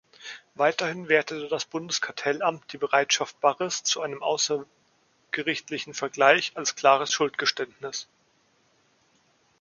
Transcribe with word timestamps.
Weiterhin 0.55 1.09
wertete 1.09 1.47
das 1.47 1.65
Bundeskartellamt 1.65 2.73
die 2.73 2.79
Bereitschaft 2.79 3.39
Barres 3.39 3.83
zu 3.83 4.01
einem 4.01 4.23
außergerichtlichen 4.23 5.93
Vergleich 5.93 6.53
als 6.55 6.73
klares 6.75 7.13
Schuldeingeständnis. 7.13 8.07